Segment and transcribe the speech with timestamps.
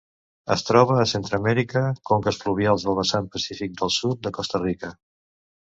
[0.53, 4.95] Es troba a Centreamèrica: conques fluvials del vessant pacífic del sud de Costa Rica.